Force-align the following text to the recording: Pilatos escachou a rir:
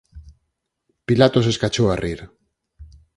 Pilatos 1.07 1.49
escachou 1.53 1.87
a 1.89 1.95
rir: 2.03 2.19